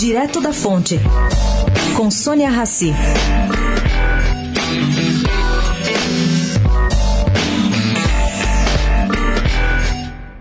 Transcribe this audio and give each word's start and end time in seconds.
Direto 0.00 0.40
da 0.40 0.50
Fonte, 0.50 0.98
com 1.94 2.10
Sônia 2.10 2.48
Rassi. 2.48 2.90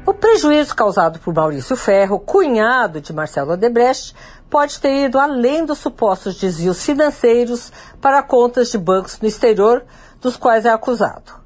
O 0.06 0.14
prejuízo 0.14 0.74
causado 0.74 1.20
por 1.20 1.34
Maurício 1.34 1.76
Ferro, 1.76 2.22
cunhado 2.22 3.02
de 3.02 3.12
Marcelo 3.12 3.52
Odebrecht, 3.52 4.16
pode 4.50 4.80
ter 4.80 5.08
ido 5.08 5.20
além 5.20 5.66
dos 5.66 5.80
supostos 5.80 6.40
desvios 6.40 6.82
financeiros 6.82 7.70
para 8.00 8.24
contas 8.24 8.72
de 8.72 8.78
bancos 8.78 9.20
no 9.20 9.28
exterior, 9.28 9.84
dos 10.22 10.38
quais 10.38 10.64
é 10.64 10.70
acusado. 10.70 11.39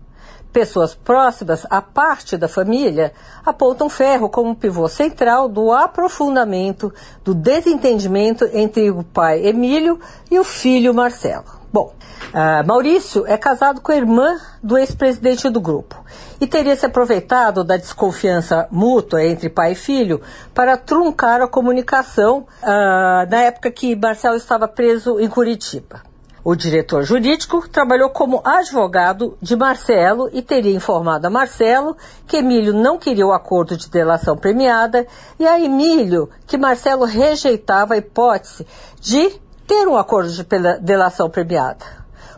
Pessoas 0.54 0.94
próximas 0.94 1.66
à 1.68 1.82
parte 1.82 2.38
da 2.38 2.48
família 2.48 3.12
apontam 3.44 3.90
Ferro 3.90 4.30
como 4.30 4.56
pivô 4.56 4.88
central 4.88 5.50
do 5.50 5.72
aprofundamento 5.72 6.94
do 7.24 7.34
desentendimento 7.34 8.48
entre 8.54 8.92
o 8.92 9.04
pai 9.04 9.48
Emílio 9.48 10.00
e 10.30 10.38
o 10.38 10.44
filho 10.44 10.94
Marcelo. 10.94 11.46
Bom, 11.74 11.92
uh, 12.30 12.68
Maurício 12.68 13.26
é 13.26 13.36
casado 13.36 13.82
com 13.82 13.92
a 13.92 13.96
irmã 13.96 14.40
do 14.62 14.78
ex-presidente 14.78 15.50
do 15.50 15.60
grupo 15.60 15.96
e 16.40 16.46
teria 16.46 16.76
se 16.76 16.86
aproveitado 16.86 17.64
da 17.64 17.76
desconfiança 17.76 18.68
mútua 18.70 19.26
entre 19.26 19.50
pai 19.50 19.72
e 19.72 19.76
filho 19.76 20.22
para 20.54 20.78
truncar 20.78 21.42
a 21.42 21.48
comunicação 21.48 22.46
uh, 22.62 23.28
na 23.28 23.42
época 23.42 23.72
que 23.72 23.96
Marcelo 23.96 24.38
estava 24.38 24.68
preso 24.68 25.20
em 25.20 25.28
Curitiba. 25.28 26.13
O 26.46 26.56
diretor 26.56 27.04
jurídico 27.04 27.70
trabalhou 27.70 28.10
como 28.10 28.42
advogado 28.44 29.38
de 29.42 29.56
Marcelo 29.56 30.30
e 30.34 30.42
teria 30.42 30.76
informado 30.76 31.26
a 31.26 31.30
Marcelo 31.30 31.96
que 32.28 32.36
Emílio 32.36 32.74
não 32.74 32.98
queria 32.98 33.26
o 33.26 33.32
acordo 33.32 33.78
de 33.78 33.90
delação 33.90 34.36
premiada 34.36 35.08
e 35.40 35.48
a 35.48 35.58
Emílio 35.58 36.30
que 36.46 36.58
Marcelo 36.58 37.06
rejeitava 37.06 37.94
a 37.94 37.98
hipótese 37.98 38.68
de 39.00 39.30
ter 39.66 39.88
um 39.88 39.96
acordo 39.96 40.32
de 40.32 40.44
delação 40.82 41.30
premiada. 41.30 41.86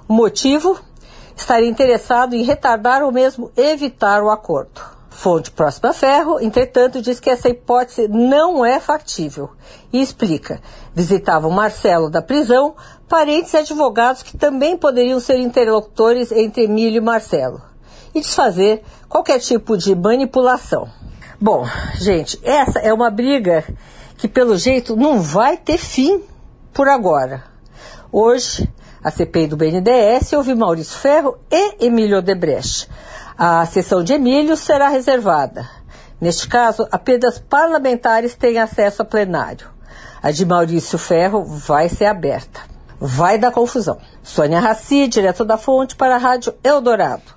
O 0.07 0.13
motivo? 0.13 0.79
Estaria 1.35 1.67
interessado 1.67 2.35
em 2.35 2.43
retardar 2.43 3.01
ou 3.01 3.11
mesmo 3.11 3.51
evitar 3.57 4.21
o 4.21 4.29
acordo. 4.29 4.94
Fonte 5.25 5.49
próxima 5.49 5.89
a 5.89 5.93
Ferro, 5.93 6.39
entretanto, 6.39 7.01
diz 7.01 7.19
que 7.19 7.31
essa 7.31 7.49
hipótese 7.49 8.07
não 8.07 8.63
é 8.63 8.79
factível 8.79 9.49
e 9.91 9.99
explica. 9.99 10.61
Visitavam 10.93 11.49
Marcelo 11.49 12.11
da 12.11 12.21
prisão, 12.21 12.75
parentes 13.09 13.51
e 13.51 13.57
advogados 13.57 14.21
que 14.21 14.37
também 14.37 14.77
poderiam 14.77 15.19
ser 15.19 15.39
interlocutores 15.39 16.31
entre 16.31 16.65
Emílio 16.65 16.99
e 16.99 17.03
Marcelo 17.03 17.59
e 18.13 18.21
desfazer 18.21 18.83
qualquer 19.09 19.39
tipo 19.39 19.75
de 19.75 19.95
manipulação. 19.95 20.87
Bom, 21.41 21.65
gente, 21.95 22.39
essa 22.43 22.77
é 22.77 22.93
uma 22.93 23.09
briga 23.09 23.63
que, 24.19 24.27
pelo 24.27 24.55
jeito, 24.55 24.95
não 24.95 25.19
vai 25.19 25.57
ter 25.57 25.79
fim 25.79 26.21
por 26.71 26.87
agora. 26.87 27.45
Hoje, 28.11 28.71
a 29.03 29.09
CPI 29.09 29.47
do 29.47 29.57
BNDES 29.57 30.33
ouve 30.33 30.53
Maurício 30.53 30.95
Ferro 30.95 31.35
e 31.49 31.83
Emílio 31.83 32.19
Odebrecht 32.19 32.87
a 33.37 33.65
sessão 33.65 34.03
de 34.03 34.13
Emílio 34.13 34.55
será 34.55 34.87
reservada. 34.87 35.69
Neste 36.19 36.47
caso, 36.47 36.87
apenas 36.91 37.37
parlamentares 37.37 38.35
têm 38.35 38.57
acesso 38.57 39.01
a 39.01 39.05
plenário. 39.05 39.67
A 40.23 40.31
de 40.31 40.45
Maurício 40.45 40.97
Ferro 40.97 41.43
vai 41.43 41.89
ser 41.89 42.05
aberta. 42.05 42.61
Vai 42.99 43.37
dar 43.37 43.51
confusão. 43.51 43.99
Sônia 44.23 44.59
Raci, 44.59 45.07
direto 45.07 45.43
da 45.43 45.57
fonte 45.57 45.95
para 45.95 46.15
a 46.15 46.17
Rádio 46.17 46.55
Eldorado. 46.63 47.34